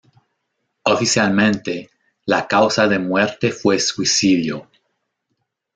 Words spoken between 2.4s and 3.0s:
causa de